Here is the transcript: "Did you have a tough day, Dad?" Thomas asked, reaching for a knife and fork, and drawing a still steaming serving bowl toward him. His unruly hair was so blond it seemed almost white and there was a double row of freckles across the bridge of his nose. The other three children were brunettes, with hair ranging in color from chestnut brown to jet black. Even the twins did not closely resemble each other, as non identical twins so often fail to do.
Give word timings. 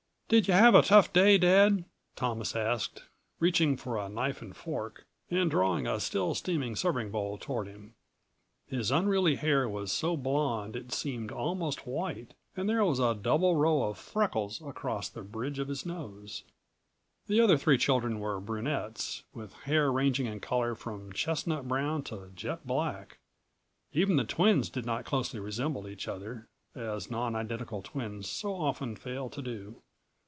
"Did 0.31 0.47
you 0.47 0.53
have 0.53 0.75
a 0.75 0.81
tough 0.81 1.11
day, 1.11 1.37
Dad?" 1.37 1.83
Thomas 2.15 2.55
asked, 2.55 3.03
reaching 3.41 3.75
for 3.75 3.97
a 3.97 4.07
knife 4.07 4.41
and 4.41 4.55
fork, 4.55 5.05
and 5.29 5.51
drawing 5.51 5.85
a 5.87 5.99
still 5.99 6.33
steaming 6.35 6.77
serving 6.77 7.11
bowl 7.11 7.37
toward 7.37 7.67
him. 7.67 7.95
His 8.65 8.91
unruly 8.91 9.35
hair 9.35 9.67
was 9.67 9.91
so 9.91 10.15
blond 10.15 10.77
it 10.77 10.93
seemed 10.93 11.33
almost 11.33 11.85
white 11.85 12.33
and 12.55 12.69
there 12.69 12.81
was 12.85 12.97
a 12.97 13.13
double 13.13 13.57
row 13.57 13.83
of 13.83 13.97
freckles 13.97 14.61
across 14.61 15.09
the 15.09 15.21
bridge 15.21 15.59
of 15.59 15.67
his 15.67 15.85
nose. 15.85 16.43
The 17.27 17.41
other 17.41 17.57
three 17.57 17.77
children 17.77 18.17
were 18.21 18.39
brunettes, 18.39 19.23
with 19.33 19.51
hair 19.63 19.91
ranging 19.91 20.27
in 20.27 20.39
color 20.39 20.75
from 20.75 21.11
chestnut 21.11 21.67
brown 21.67 22.03
to 22.03 22.31
jet 22.33 22.65
black. 22.65 23.17
Even 23.91 24.15
the 24.15 24.23
twins 24.23 24.69
did 24.69 24.85
not 24.85 25.03
closely 25.03 25.41
resemble 25.41 25.89
each 25.89 26.07
other, 26.07 26.47
as 26.73 27.11
non 27.11 27.35
identical 27.35 27.81
twins 27.81 28.29
so 28.29 28.55
often 28.55 28.95
fail 28.95 29.29
to 29.29 29.41
do. 29.41 29.81